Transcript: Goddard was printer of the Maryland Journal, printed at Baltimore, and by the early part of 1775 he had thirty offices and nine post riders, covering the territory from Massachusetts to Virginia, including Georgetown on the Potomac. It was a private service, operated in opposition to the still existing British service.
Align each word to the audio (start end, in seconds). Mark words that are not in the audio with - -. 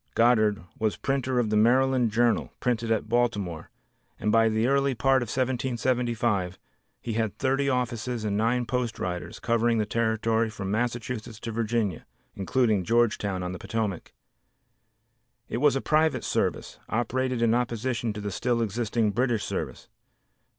Goddard 0.15 0.63
was 0.79 0.97
printer 0.97 1.37
of 1.37 1.51
the 1.51 1.55
Maryland 1.55 2.09
Journal, 2.09 2.51
printed 2.59 2.89
at 2.91 3.07
Baltimore, 3.07 3.69
and 4.19 4.31
by 4.31 4.49
the 4.49 4.65
early 4.65 4.95
part 4.95 5.21
of 5.21 5.27
1775 5.27 6.57
he 6.99 7.13
had 7.13 7.37
thirty 7.37 7.69
offices 7.69 8.23
and 8.25 8.35
nine 8.35 8.65
post 8.65 8.97
riders, 8.97 9.37
covering 9.37 9.77
the 9.77 9.85
territory 9.85 10.49
from 10.49 10.71
Massachusetts 10.71 11.39
to 11.41 11.51
Virginia, 11.51 12.07
including 12.33 12.83
Georgetown 12.83 13.43
on 13.43 13.51
the 13.51 13.59
Potomac. 13.59 14.11
It 15.47 15.57
was 15.57 15.75
a 15.75 15.81
private 15.81 16.23
service, 16.23 16.79
operated 16.89 17.43
in 17.43 17.53
opposition 17.53 18.11
to 18.13 18.21
the 18.21 18.31
still 18.31 18.63
existing 18.63 19.11
British 19.11 19.43
service. 19.43 19.87